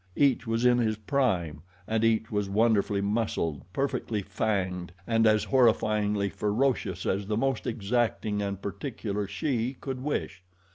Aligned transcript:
Each 0.15 0.47
was 0.47 0.65
in 0.65 0.79
his 0.79 0.97
prime, 0.97 1.61
and 1.87 2.03
each 2.03 2.31
was 2.31 2.49
wonderfully 2.49 3.01
muscled, 3.01 3.61
perfectly 3.71 4.23
fanged 4.23 4.93
and 5.05 5.27
as 5.27 5.45
horrifyingly 5.45 6.31
ferocious 6.33 7.05
as 7.05 7.27
the 7.27 7.37
most 7.37 7.67
exacting 7.67 8.41
and 8.41 8.59
particular 8.59 9.27
she 9.27 9.75
could 9.79 10.01
wish. 10.01 10.41